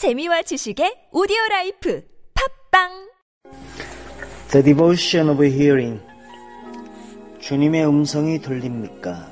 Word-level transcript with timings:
재미와 0.00 0.40
지식의 0.40 1.10
오디오 1.12 1.36
라이프 1.50 2.02
팝빵 2.72 3.10
The 4.48 4.64
devotion 4.64 5.28
of 5.28 5.44
hearing. 5.44 6.00
주님의 7.38 7.86
음성이 7.86 8.40
들립니까? 8.40 9.28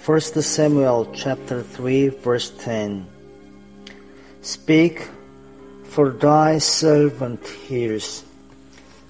1 0.00 0.40
Samuel 0.40 1.12
chapter 1.12 1.62
3 1.62 2.16
verse 2.22 2.56
10. 2.64 3.04
Speak 4.42 5.04
for 5.84 6.18
thy 6.18 6.56
servant 6.56 7.46
hears. 7.68 8.24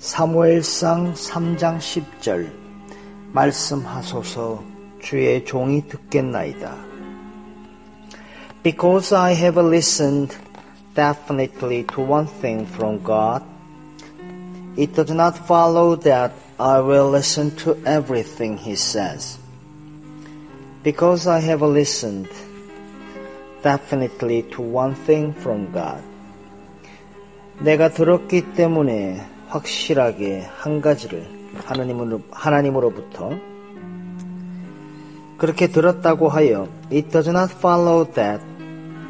사무엘상 0.01 1.15
3장 1.15 1.79
10절. 1.79 2.51
말씀하소서 3.31 4.65
주의 5.01 5.45
종이 5.45 5.87
듣겠나이다. 5.87 6.96
Because 8.66 9.12
I 9.12 9.34
have 9.34 9.58
listened 9.58 10.36
definitely 10.94 11.84
to 11.96 12.02
one 12.02 12.28
thing 12.28 12.66
from 12.66 13.02
God, 13.04 13.44
it 14.78 14.94
does 14.94 15.12
not 15.12 15.38
follow 15.48 15.96
that 15.98 16.32
I 16.60 16.80
will 16.80 17.10
listen 17.10 17.56
to 17.66 17.76
everything 17.86 18.58
He 18.58 18.76
says. 18.76 19.38
Because 20.84 21.28
I 21.28 21.40
have 21.40 21.62
listened 21.62 22.30
definitely 23.64 24.44
to 24.54 24.62
one 24.62 24.96
thing 24.96 25.34
from 25.34 25.72
God. 25.72 26.04
내가 27.60 27.90
들었기 27.90 28.54
때문에 28.54 29.22
확실하게 29.48 30.48
한 30.58 30.82
가지를 30.82 31.28
하나님으로, 31.66 32.22
하나님으로부터 32.32 33.32
그렇게 35.38 35.68
들었다고 35.68 36.30
하여 36.30 36.68
it 36.92 37.10
does 37.10 37.30
not 37.30 37.52
follow 37.52 38.06
that 38.14 38.42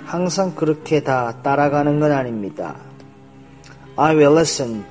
항상 0.07 0.55
그렇게 0.55 1.03
다 1.03 1.43
따라가는 1.43 1.99
건 1.99 2.13
아닙니다. 2.13 2.77
I 3.97 4.15
will 4.15 4.37
listen. 4.37 4.85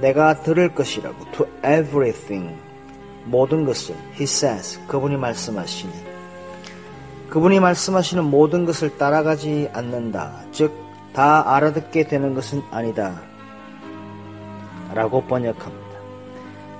내가 0.00 0.40
들을 0.40 0.72
것이라고. 0.72 1.16
To 1.32 1.46
everything. 1.64 2.56
모든 3.24 3.66
것을. 3.66 3.96
He 4.14 4.22
says. 4.22 4.78
그분이 4.86 5.16
말씀하시는. 5.16 5.92
그분이 7.28 7.58
말씀하시는 7.58 8.22
모든 8.22 8.64
것을 8.64 8.96
따라가지 8.96 9.68
않는다. 9.72 10.44
즉, 10.52 10.72
다 11.12 11.56
알아듣게 11.56 12.06
되는 12.06 12.34
것은 12.34 12.62
아니다. 12.70 13.20
라고 14.94 15.24
번역합니다. 15.24 15.88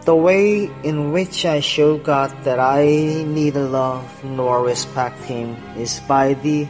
The 0.05 0.19
way 0.19 0.71
in 0.85 1.13
which 1.13 1.47
I 1.49 1.59
show 1.59 2.01
God 2.03 2.33
that 2.45 2.61
I 2.61 2.87
neither 3.27 3.69
love 3.69 4.07
nor 4.25 4.63
respect 4.63 5.21
Him 5.31 5.57
is 5.77 6.01
by 6.07 6.35
the 6.41 6.69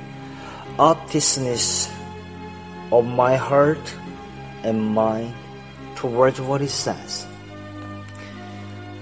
obtuseness 0.78 1.90
of 2.92 3.06
my 3.06 3.36
heart 3.36 3.82
and 4.64 4.94
mind 4.94 5.34
towards 5.96 6.40
what 6.42 6.62
He 6.62 6.68
says. 6.68 7.26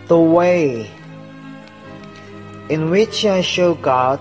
The 0.08 0.20
way 0.20 0.90
in 2.70 2.90
which 2.90 3.26
I 3.26 3.42
show 3.42 3.76
God 3.76 4.20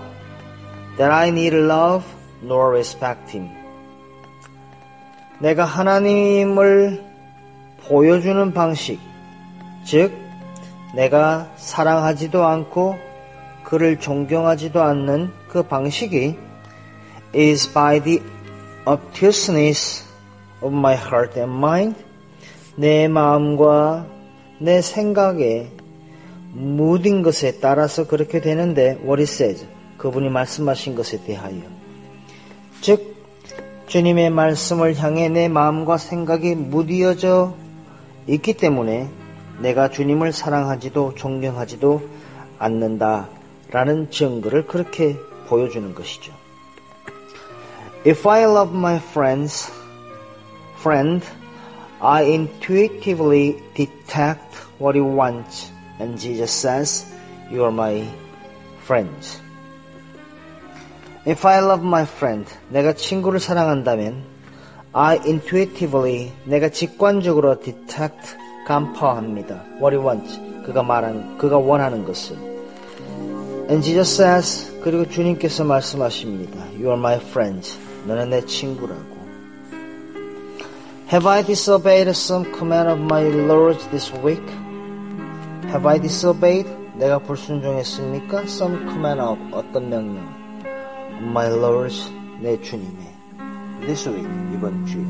that 0.97 1.11
I 1.11 1.29
neither 1.29 1.61
love 1.61 2.05
nor 2.41 2.71
respect 2.71 3.31
Him. 3.31 3.49
내가 5.39 5.65
하나님을 5.65 7.03
보여주는 7.87 8.53
방식, 8.53 8.99
즉, 9.83 10.13
내가 10.93 11.49
사랑하지도 11.55 12.45
않고 12.45 12.97
그를 13.63 13.99
존경하지도 13.99 14.81
않는 14.83 15.31
그 15.47 15.63
방식이 15.63 16.37
is 17.34 17.72
by 17.72 18.00
the 18.00 18.22
obtuseness 18.86 20.04
of 20.60 20.74
my 20.74 20.94
heart 20.94 21.38
and 21.38 21.52
mind. 21.52 21.96
내 22.76 23.08
마음과 23.08 24.06
내 24.58 24.82
생각에 24.82 25.70
무딘 26.52 27.22
것에 27.22 27.58
따라서 27.60 28.06
그렇게 28.06 28.40
되는데 28.40 28.98
what 29.02 29.20
it 29.20 29.24
says 29.24 29.66
그분이 29.98 30.28
말씀하신 30.28 30.94
것에 30.94 31.22
대하여 31.24 31.62
즉 32.80 33.16
주님의 33.86 34.30
말씀을 34.30 34.96
향해 34.96 35.28
내 35.28 35.48
마음과 35.48 35.98
생각이 35.98 36.54
무디어져 36.54 37.54
있기 38.26 38.54
때문에 38.54 39.08
내가 39.60 39.88
주님을 39.88 40.32
사랑하지도 40.32 41.14
존경하지도 41.14 42.02
않는다라는 42.58 44.10
증거를 44.10 44.66
그렇게 44.66 45.16
보여주는 45.48 45.94
것이죠. 45.94 46.32
If 48.05 48.25
I 48.25 48.45
love 48.45 48.73
my 48.73 48.97
friends, 48.97 49.69
friend, 50.77 51.23
I 52.01 52.23
intuitively 52.23 53.61
detect 53.75 54.55
what 54.79 54.95
he 54.95 55.01
wants, 55.01 55.69
and 55.99 56.17
Jesus 56.17 56.51
says, 56.51 57.05
You 57.51 57.63
are 57.65 57.71
my 57.71 58.07
friends. 58.81 59.39
If 61.25 61.45
I 61.45 61.59
love 61.59 61.83
my 61.85 62.03
friend, 62.03 62.49
내가 62.69 62.93
친구를 62.93 63.39
사랑한다면, 63.39 64.23
I 64.93 65.19
intuitively, 65.23 66.31
내가 66.45 66.69
직관적으로 66.69 67.59
detect, 67.59 68.35
간파합니다. 68.65 69.63
What 69.79 69.95
he 69.95 70.03
wants, 70.03 70.39
그가 70.65 70.81
말한, 70.81 71.37
그가 71.37 71.59
원하는 71.59 72.03
것을. 72.03 72.35
And 73.69 73.83
Jesus 73.83 74.21
says, 74.21 74.81
그리고 74.81 75.07
주님께서 75.07 75.63
말씀하십니다. 75.63 76.59
You 76.73 76.87
are 76.87 76.97
my 76.97 77.17
friends. 77.17 77.77
너는 78.05 78.29
내 78.29 78.45
친구라고. 78.45 79.21
Have 81.11 81.27
I 81.27 81.43
disobeyed 81.43 82.07
some 82.09 82.45
command 82.53 82.89
of 82.89 82.99
my 83.01 83.23
Lord 83.23 83.77
this 83.91 84.13
week? 84.23 84.47
Have 85.67 85.85
I 85.85 85.99
disobeyed? 85.99 86.67
내가 86.95 87.19
불순종했습니까? 87.19 88.43
Some 88.43 88.77
command 88.87 89.21
of 89.21 89.39
어떤 89.51 89.89
명령? 89.89 90.23
My 91.19 91.47
Lord, 91.47 91.93
내 92.39 92.59
주님의. 92.61 93.11
This 93.81 94.07
week, 94.07 94.27
이번 94.53 94.85
주에. 94.85 95.03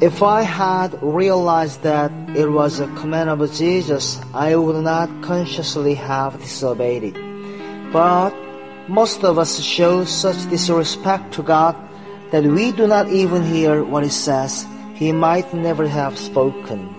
If 0.00 0.22
I 0.22 0.42
had 0.42 0.96
realized 1.02 1.82
that 1.82 2.12
it 2.36 2.48
was 2.50 2.80
a 2.80 2.86
command 3.00 3.30
of 3.30 3.40
Jesus, 3.52 4.20
I 4.32 4.54
would 4.54 4.82
not 4.82 5.08
consciously 5.22 5.94
have 5.94 6.38
disobeyed 6.38 7.02
it. 7.02 7.16
But 7.92 8.30
most 8.88 9.24
of 9.24 9.38
us 9.38 9.60
show 9.60 10.04
such 10.04 10.48
disrespect 10.48 11.32
to 11.34 11.42
God 11.42 11.76
that 12.30 12.44
we 12.44 12.72
do 12.72 12.86
not 12.86 13.08
even 13.08 13.44
hear 13.44 13.84
what 13.84 14.02
He 14.02 14.10
says. 14.10 14.66
He 14.94 15.12
might 15.12 15.52
never 15.54 15.86
have 15.86 16.18
spoken. 16.18 16.94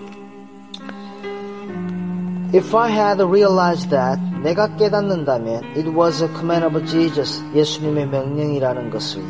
If 2.52 2.74
I 2.74 2.88
had 2.88 3.20
realized 3.20 3.90
that 3.90 4.18
내가 4.42 4.76
깨닫는다면 4.76 5.76
it 5.76 5.86
was 5.92 6.22
a 6.22 6.28
command 6.28 6.64
of 6.64 6.84
Jesus, 6.86 7.42
예수님의 7.54 8.08
명령이라는 8.08 8.90
것을 8.90 9.22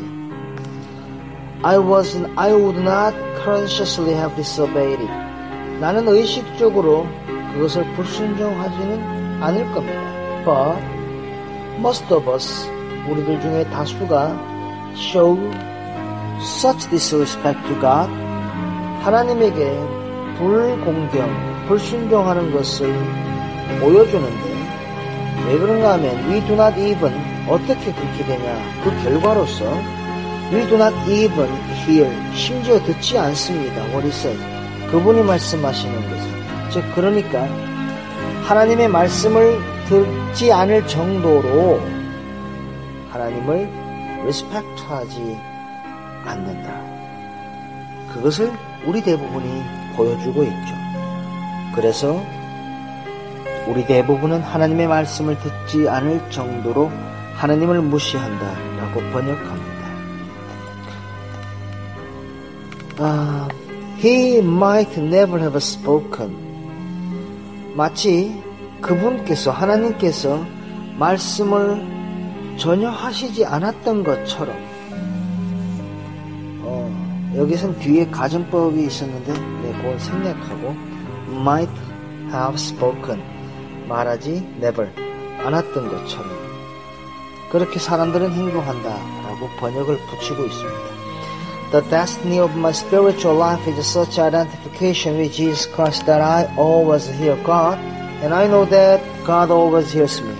I 1.63 1.77
was 1.77 2.17
I 2.37 2.53
would 2.53 2.81
not 2.81 3.13
consciously 3.43 4.13
have 4.13 4.35
disobeyed 4.35 4.99
it. 4.99 5.11
나는 5.79 6.07
의식적으로 6.07 7.05
그것을 7.53 7.83
불순종하지는 7.93 9.43
않을 9.43 9.71
겁니다. 9.71 10.01
But 10.45 10.94
most 11.78 12.12
of 12.12 12.28
us, 12.30 12.68
우리들 13.08 13.40
중에 13.40 13.64
다수가 13.70 14.36
show 14.94 15.38
such 16.40 16.88
disrespect 16.90 17.60
to 17.68 17.74
God, 17.80 18.10
하나님에게 19.02 19.70
불공경, 20.38 21.66
불순종하는 21.68 22.52
것을 22.52 22.92
보여주는데 23.80 24.56
왜 25.46 25.58
그런가 25.58 25.94
하면 25.94 26.30
we 26.30 26.40
do 26.46 26.54
not 26.54 26.78
even 26.80 27.12
어떻게 27.48 27.92
그렇게 27.92 28.24
되냐 28.24 28.82
그 28.82 28.90
결과로서 29.02 29.64
we 30.52 30.66
do 30.66 30.76
not 30.76 30.94
even 31.10 31.48
hear 31.86 32.10
심지어 32.34 32.82
듣지 32.82 33.18
않습니다. 33.18 33.82
what 33.92 34.06
he 34.06 34.36
그분이 34.90 35.22
말씀하시는 35.22 35.94
것을 36.10 36.70
즉 36.70 36.84
그러니까 36.94 37.46
하나님의 38.44 38.88
말씀을 38.88 39.75
듣지 39.88 40.52
않을 40.52 40.86
정도로 40.86 41.80
하나님을 43.10 43.70
리스펙트하지 44.26 45.38
않는다. 46.24 46.74
그것을 48.12 48.52
우리 48.84 49.00
대부분이 49.00 49.62
보여주고 49.96 50.42
있죠. 50.42 50.74
그래서 51.74 52.20
우리 53.68 53.86
대부분은 53.86 54.42
하나님의 54.42 54.88
말씀을 54.88 55.38
듣지 55.38 55.88
않을 55.88 56.30
정도로 56.30 56.90
하나님을 57.34 57.80
무시한다라고 57.82 59.00
번역합니다. 59.12 59.76
아, 62.98 63.48
he 63.98 64.38
might 64.38 64.98
never 65.00 65.38
have 65.40 65.56
spoken. 65.56 66.44
마치 67.74 68.42
그분께서 68.86 69.50
하나님께서 69.50 70.44
말씀을 70.98 71.82
전혀 72.56 72.88
하시지 72.88 73.44
않았던 73.44 74.04
것처럼 74.04 74.56
여기선 77.34 77.78
뒤에 77.80 78.06
가정법이 78.06 78.86
있었는데 78.86 79.32
네, 79.32 79.72
그건 79.76 79.98
생략하고 79.98 80.74
might 81.32 81.72
have 82.32 82.54
spoken 82.54 83.22
말하지 83.88 84.36
never 84.56 84.88
않았던 85.44 85.88
것처럼 85.90 86.30
그렇게 87.50 87.78
사람들은 87.78 88.32
행동한다 88.32 88.88
라고 88.88 89.48
번역을 89.58 89.98
붙이고 89.98 90.44
있습니다. 90.44 90.96
The 91.72 91.90
destiny 91.90 92.40
of 92.40 92.56
my 92.56 92.70
spiritual 92.70 93.36
life 93.36 93.68
is 93.70 93.86
such 93.86 94.18
identification 94.18 95.18
with 95.18 95.32
Jesus 95.32 95.70
Christ 95.72 96.06
that 96.06 96.22
I 96.22 96.46
always 96.56 97.10
hear 97.10 97.36
God 97.44 97.78
and 98.22 98.32
I 98.32 98.46
know 98.46 98.64
that 98.66 99.00
God 99.24 99.50
always 99.50 99.92
hears 99.92 100.20
me. 100.22 100.34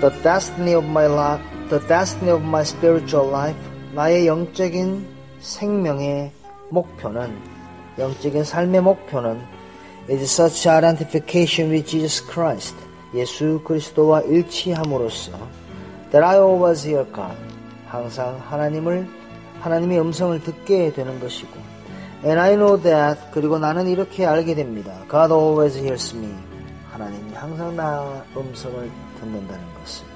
The 0.00 0.10
destiny 0.22 0.74
of 0.74 0.84
my 0.84 1.06
life, 1.06 1.40
the 1.68 1.80
destiny 1.80 2.30
of 2.30 2.42
my 2.42 2.62
spiritual 2.62 3.26
life, 3.26 3.56
나의 3.94 4.26
영적인 4.26 5.06
생명의 5.40 6.32
목표는 6.70 7.36
영적인 7.98 8.44
삶의 8.44 8.80
목표는 8.80 9.40
is 10.08 10.30
such 10.30 10.66
identification 10.68 11.70
with 11.70 11.86
Jesus 11.86 12.20
Christ. 12.26 12.74
예수 13.14 13.60
그리스도와 13.64 14.22
일치함으로써 14.22 15.32
that 16.10 16.24
I 16.24 16.38
always 16.38 16.86
hear 16.86 17.04
God. 17.12 17.36
항상 17.86 18.40
하나님을 18.48 19.06
하나님의 19.60 20.00
음성을 20.00 20.42
듣게 20.42 20.92
되는 20.92 21.20
것이고 21.20 21.71
and 22.24 22.38
I 22.38 22.54
know 22.54 22.80
that 22.82 23.20
그리고 23.32 23.58
나는 23.58 23.88
이렇게 23.88 24.24
알게 24.26 24.54
됩니다. 24.54 24.92
God 25.10 25.32
always 25.32 25.78
hears 25.78 26.14
me. 26.16 26.32
하나님이 26.90 27.34
항상 27.34 27.74
나 27.76 28.24
음성을 28.36 28.90
듣는다는 29.20 29.64
것을. 29.80 30.06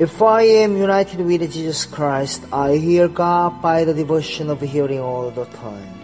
If 0.00 0.24
I 0.24 0.46
am 0.46 0.76
united 0.76 1.22
with 1.22 1.46
Jesus 1.50 1.86
Christ, 1.86 2.46
I 2.50 2.78
hear 2.78 3.06
God 3.06 3.60
by 3.60 3.84
the 3.84 3.94
devotion 3.94 4.50
of 4.50 4.64
hearing 4.64 5.02
all 5.02 5.32
the 5.34 5.48
time. 5.50 6.00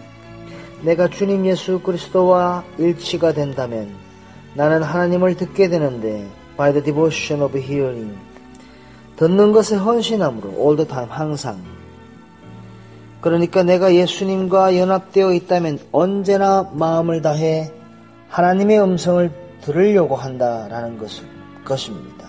내가 0.81 1.07
주님 1.07 1.45
예수 1.47 1.79
그리스도와 1.79 2.63
일치가 2.77 3.33
된다면 3.33 3.95
나는 4.53 4.83
하나님을 4.83 5.35
듣게 5.35 5.69
되는데 5.69 6.27
by 6.55 6.71
the 6.71 6.83
devotion 6.83 7.43
of 7.43 7.57
hearing 7.57 8.15
듣는 9.15 9.51
것에 9.51 9.75
헌신함으로 9.75 10.49
all 10.49 10.75
the 10.75 10.87
time 10.87 11.09
항상 11.09 11.59
그러니까 13.21 13.63
내가 13.63 13.93
예수님과 13.93 14.77
연합되어 14.77 15.33
있다면 15.33 15.79
언제나 15.91 16.69
마음을 16.73 17.21
다해 17.21 17.71
하나님의 18.29 18.81
음성을 18.81 19.31
들으려고 19.61 20.15
한다라는 20.15 20.99
것입니다. 21.65 22.27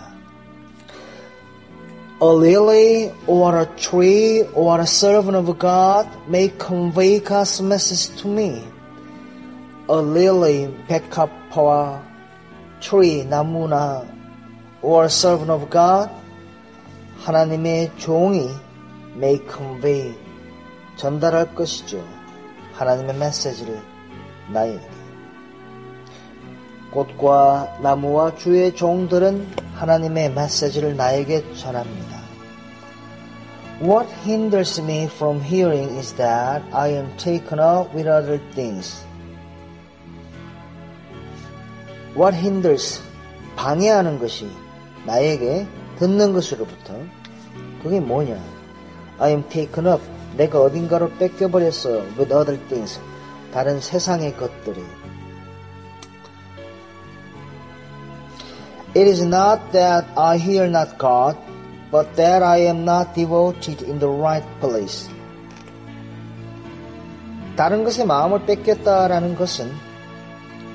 A 2.21 2.27
lily 2.27 3.11
or 3.27 3.61
a 3.61 3.65
tree 3.77 4.43
or 4.53 4.81
a 4.81 4.83
servant 4.83 5.37
of 5.37 5.57
God 5.57 6.05
may 6.27 6.51
convey 6.57 7.23
God's 7.23 7.63
message 7.63 8.21
to 8.21 8.29
me. 8.29 8.61
A 9.89 10.01
lily, 10.01 10.67
백합화와 10.87 12.01
tree, 12.81 13.23
나무나 13.23 14.03
or 14.81 15.05
servant 15.05 15.51
of 15.51 15.69
God, 15.69 16.09
하나님의 17.19 17.91
종이 17.97 18.49
may 19.15 19.39
convey, 19.49 20.13
전달할 20.99 21.55
것이죠. 21.55 22.05
하나님의 22.73 23.15
메시지를 23.15 23.79
나에게. 24.51 24.81
꽃과 26.91 27.77
나무와 27.81 28.35
주의 28.35 28.75
종들은 28.75 29.47
하나님의 29.75 30.33
메시지를 30.33 30.97
나에게 30.97 31.53
전합니다. 31.53 32.19
What 33.81 34.09
hinders 34.25 34.81
me 34.81 35.05
from 35.05 35.41
hearing 35.41 35.97
is 35.97 36.13
that 36.15 36.65
I 36.73 36.91
am 36.91 37.15
taken 37.15 37.59
up 37.59 37.95
with 37.95 38.09
other 38.09 38.41
things. 38.53 39.05
What 42.13 42.35
hinders, 42.35 43.01
방해하는 43.55 44.19
것이 44.19 44.49
나에게 45.05 45.65
듣는 45.97 46.33
것으로부터 46.33 46.95
그게 47.81 48.01
뭐냐? 48.01 48.37
I 49.19 49.29
am 49.29 49.47
taken 49.47 49.87
up, 49.87 50.01
내가 50.39 50.61
어딘가로 50.61 51.11
뺏겨버렸어요. 51.19 51.97
with 52.17 52.33
other 52.33 52.57
things, 52.69 52.97
다른 53.53 53.81
세상의 53.81 54.37
것들이. 54.37 54.81
It 58.95 59.05
is 59.05 59.21
not 59.21 59.59
that 59.73 60.07
I 60.15 60.37
hear 60.37 60.65
not 60.65 60.97
God, 60.97 61.37
but 61.91 62.15
that 62.15 62.41
I 62.41 62.61
am 62.61 62.83
not 62.83 63.13
devoted 63.13 63.83
in 63.83 63.99
the 63.99 64.11
right 64.15 64.47
place. 64.61 65.11
다른 67.57 67.83
것에 67.83 68.05
마음을 68.05 68.45
뺏겼다라는 68.45 69.35
것은 69.35 69.69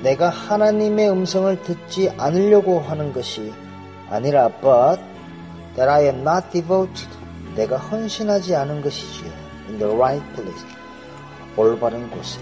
내가 0.03 0.29
하나님의 0.29 1.09
음성을 1.09 1.59
듣지 1.63 2.11
않으려고 2.19 2.79
하는 2.81 3.11
것이 3.11 3.51
아니라 4.11 4.47
but 4.61 5.01
that 5.75 5.89
I 5.89 6.03
am 6.03 6.19
not 6.19 6.51
devoted. 6.51 7.09
내가 7.55 7.77
헌신하지 7.77 8.55
않은 8.55 8.83
것이지요. 8.83 9.34
In 9.69 9.79
the 9.79 9.93
right 9.93 10.33
place. 10.33 10.65
올바른 11.57 12.09
곳에. 12.09 12.39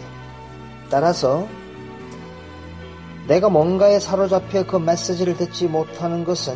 따라서 0.89 1.47
내가 3.27 3.49
뭔가에 3.49 3.99
사로잡혀 3.99 4.65
그 4.65 4.75
메시지를 4.77 5.37
듣지 5.37 5.67
못하는 5.67 6.23
것은 6.23 6.55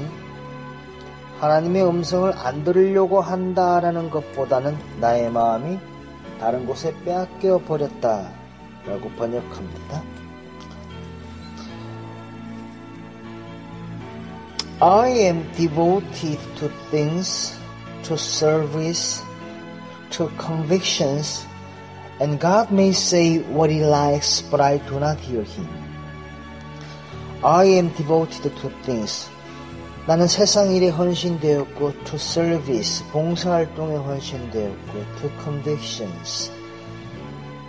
하나님의 1.39 1.87
음성을 1.87 2.33
안 2.35 2.63
들으려고 2.63 3.21
한다라는 3.21 4.09
것보다는 4.09 4.77
나의 4.99 5.31
마음이 5.31 5.79
다른 6.39 6.65
곳에 6.65 6.93
빼앗겨 7.05 7.59
버렸다라고 7.59 9.09
번역합니다. 9.17 10.03
I 14.79 15.11
am 15.11 15.51
devoted 15.53 16.37
to 16.59 16.69
things, 16.91 17.57
to 18.03 18.13
service, 18.13 19.23
to 20.12 20.30
convictions, 20.38 21.45
and 22.19 22.39
God 22.39 22.71
may 22.71 22.92
say 22.92 23.39
what 23.51 23.69
He 23.69 23.83
likes, 23.83 24.42
but 24.42 24.62
I 24.62 24.77
do 24.89 25.00
not 25.00 25.19
hear 25.19 25.44
Him. 25.44 25.68
I 27.44 27.65
am 27.65 27.89
devoted 27.89 28.44
to 28.56 28.69
things. 28.83 29.30
나는 30.07 30.27
세상 30.27 30.71
일에 30.74 30.89
헌신되었고, 30.89 32.04
to 32.06 32.15
service, 32.15 33.04
봉사활동에 33.12 33.95
헌신되었고, 33.98 34.94
to 35.19 35.30
convictions, 35.44 36.52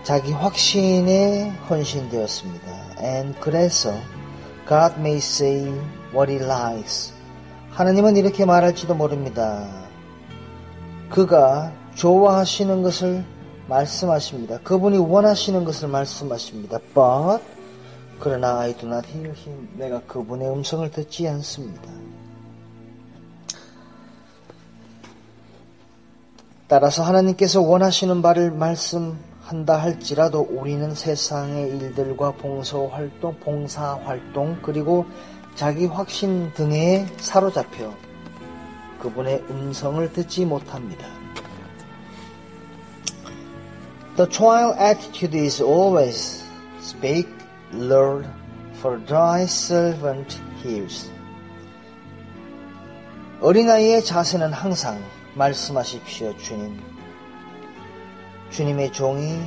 자기 0.04 0.32
확신에 0.32 1.50
헌신되었습니다. 1.68 3.02
And 3.02 3.38
그래서 3.40 3.92
God 4.68 4.94
may 4.98 5.16
say 5.16 5.68
what 6.14 6.32
he 6.32 6.40
likes. 6.40 7.12
하나님은 7.72 8.16
이렇게 8.16 8.44
말할지도 8.44 8.94
모릅니다. 8.94 9.68
그가 11.10 11.72
좋아하시는 11.98 12.82
것을 12.84 13.24
말씀하십니다. 13.68 14.60
그분이 14.60 14.98
원하시는 14.98 15.64
것을 15.64 15.88
말씀하십니다. 15.88 16.78
But 16.94 17.44
그러나 18.20 18.60
I 18.60 18.76
do 18.76 18.88
not 18.88 19.08
hear 19.08 19.34
him. 19.36 19.68
내가 19.76 20.00
그분의 20.02 20.48
음성을 20.48 20.88
듣지 20.92 21.26
않습니다. 21.26 21.90
따라서 26.68 27.02
하나님께서 27.02 27.62
원하시는 27.62 28.22
바를 28.22 28.52
말씀한다 28.52 29.78
할지라도 29.78 30.46
우리는 30.50 30.94
세상의 30.94 31.68
일들과 31.78 32.30
봉사 32.32 32.78
활동, 32.78 33.34
봉사 33.40 33.94
활동 34.04 34.56
그리고 34.62 35.04
자기 35.56 35.86
확신 35.86 36.52
등에 36.54 37.06
사로잡혀 37.16 37.92
그분의 39.00 39.42
음성을 39.50 40.12
듣지 40.12 40.44
못합니다. 40.44 41.17
The 44.17 44.27
trial 44.27 44.75
attitude 44.77 45.33
is 45.33 45.59
always 45.59 46.43
speak, 46.79 47.27
Lord, 47.71 48.27
for 48.79 48.99
thy 48.99 49.45
servant 49.45 50.39
hears. 50.61 51.09
어린아이의 53.41 54.05
자세는 54.05 54.53
항상 54.53 55.01
말씀하십시오, 55.33 56.37
주님. 56.37 56.79
주님의 58.51 58.91
종이 58.93 59.39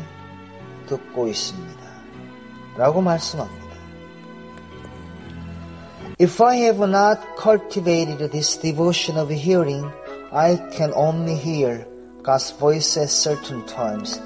듣고 0.86 1.28
있습니다. 1.28 1.80
라고 2.76 3.00
말씀합니다. 3.00 3.66
If 6.18 6.42
I 6.42 6.56
have 6.56 6.82
not 6.82 7.20
cultivated 7.40 8.30
this 8.30 8.58
devotion 8.60 9.18
of 9.18 9.30
hearing, 9.30 9.90
I 10.32 10.56
can 10.72 10.92
only 10.94 11.36
hear 11.36 11.86
God's 12.22 12.50
voice 12.58 12.96
at 12.96 13.10
certain 13.10 13.64
times. 13.66 14.20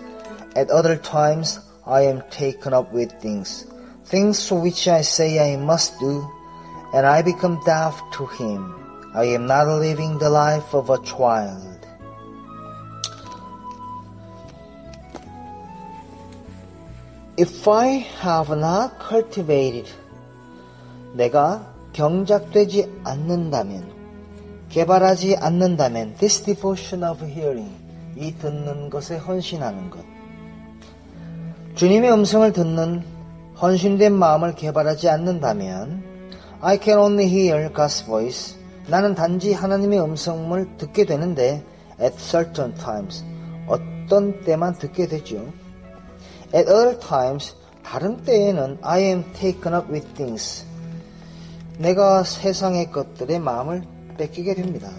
At 0.56 0.70
other 0.70 0.96
times, 0.96 1.60
I 1.86 2.02
am 2.02 2.22
taken 2.30 2.74
up 2.74 2.92
with 2.92 3.12
things, 3.20 3.66
things 4.04 4.50
which 4.50 4.88
I 4.88 5.02
say 5.02 5.38
I 5.38 5.56
must 5.56 5.98
do, 5.98 6.26
and 6.94 7.06
I 7.06 7.22
become 7.22 7.60
deaf 7.64 8.00
to 8.14 8.26
Him. 8.26 8.74
I 9.14 9.24
am 9.24 9.46
not 9.46 9.66
living 9.66 10.18
the 10.18 10.30
life 10.30 10.74
of 10.74 10.90
a 10.90 10.98
child. 11.02 11.78
If 17.36 17.66
I 17.66 18.04
have 18.20 18.50
not 18.50 18.98
cultivated, 19.00 19.88
내가 21.14 21.66
경작되지 21.92 23.00
않는다면, 23.02 23.90
개발하지 24.68 25.36
않는다면, 25.38 26.16
this 26.16 26.44
devotion 26.44 27.02
of 27.02 27.24
hearing, 27.24 27.74
이 28.16 28.34
듣는 28.36 28.90
것에 28.90 29.16
헌신하는 29.16 29.90
것. 29.90 30.13
주님의 31.75 32.09
음성을 32.13 32.53
듣는 32.53 33.03
헌신된 33.61 34.13
마음을 34.13 34.55
개발하지 34.55 35.09
않는다면, 35.09 36.03
I 36.61 36.79
can 36.81 36.97
only 36.99 37.27
hear 37.27 37.69
God's 37.73 38.05
voice. 38.05 38.55
나는 38.87 39.13
단지 39.13 39.51
하나님의 39.51 40.01
음성을 40.01 40.77
듣게 40.77 41.05
되는데, 41.05 41.65
at 42.01 42.15
certain 42.17 42.73
times, 42.75 43.25
어떤 43.67 44.39
때만 44.45 44.75
듣게 44.75 45.07
되죠. 45.07 45.35
At 46.55 46.71
other 46.71 46.97
times, 46.97 47.55
다른 47.83 48.23
때에는 48.23 48.77
I 48.81 49.01
am 49.01 49.33
taken 49.33 49.73
up 49.73 49.91
with 49.91 50.07
things. 50.13 50.65
내가 51.77 52.23
세상의 52.23 52.89
것들의 52.91 53.37
마음을 53.39 53.83
뺏기게 54.17 54.55
됩니다. 54.55 54.89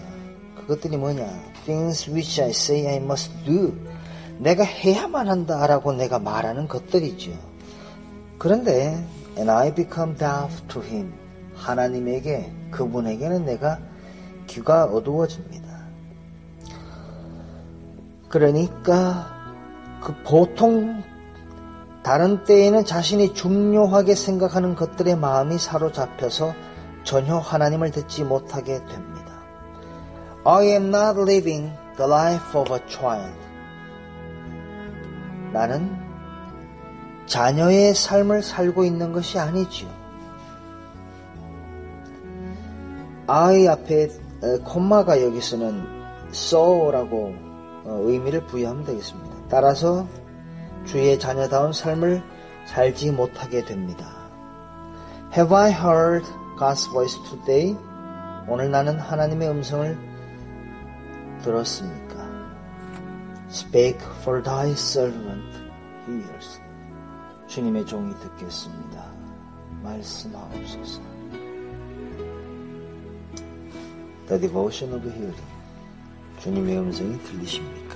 그것들이 0.55 0.97
뭐냐? 0.97 1.25
Things 1.65 2.07
which 2.11 2.39
I 2.39 2.51
say 2.51 2.87
I 2.87 2.97
must 2.97 3.31
do. 3.45 3.73
내가 4.39 4.63
해야만 4.63 5.27
한다라고 5.27 5.93
내가 5.93 6.19
말하는 6.19 6.67
것들이죠. 6.67 7.31
그런데 8.37 9.05
and 9.37 9.49
I 9.49 9.73
become 9.73 10.15
deaf 10.15 10.67
to 10.67 10.83
him. 10.83 11.13
하나님에게 11.55 12.51
그분에게는 12.71 13.45
내가 13.45 13.79
귀가 14.45 14.85
어두워집니다. 14.85 15.67
그러니까 18.29 19.27
그 20.01 20.13
보통 20.23 21.03
다른 22.03 22.43
때에는 22.43 22.85
자신이 22.85 23.33
중요하게 23.33 24.15
생각하는 24.15 24.75
것들의 24.75 25.17
마음이 25.17 25.57
사로잡혀서 25.57 26.53
전혀 27.03 27.37
하나님을 27.37 27.91
듣지 27.91 28.23
못하게 28.23 28.79
됩니다. 28.85 29.41
I 30.45 30.67
am 30.67 30.93
not 30.93 31.19
living 31.19 31.73
the 31.97 32.09
life 32.09 32.59
of 32.59 32.73
a 32.73 32.79
child. 32.87 33.46
나는 35.57 35.97
자녀의 37.25 37.95
삶을 37.95 38.43
살고 38.43 38.83
있는 38.83 39.11
것이 39.11 39.39
아니지요. 39.39 39.89
I 43.25 43.67
앞에 43.67 44.09
콤마가 44.63 45.23
여기서는 45.23 45.83
so라고 46.29 47.33
의미를 47.85 48.45
부여하면 48.45 48.85
되겠습니다. 48.85 49.35
따라서 49.49 50.07
주의 50.85 51.17
자녀다운 51.17 51.73
삶을 51.73 52.21
살지 52.67 53.11
못하게 53.11 53.65
됩니다. 53.65 54.05
Have 55.35 55.55
I 55.55 55.71
heard 55.71 56.25
God's 56.59 56.87
voice 56.91 57.17
today? 57.23 57.75
오늘 58.47 58.69
나는 58.69 58.99
하나님의 58.99 59.49
음성을 59.49 59.97
들었습니까? 61.43 62.06
Speak 63.57 63.99
for 64.21 64.43
thy 64.43 64.69
servant 64.73 65.41
hears. 66.05 66.59
주님의 67.47 67.87
종이 67.87 68.13
듣겠습니다. 68.19 69.03
말씀하옵소서. 69.81 71.01
The 74.27 74.39
devotion 74.39 74.93
of 74.93 75.09
hearing. 75.09 75.41
주님의 76.39 76.77
음성이 76.77 77.17
들리십니까? 77.23 77.86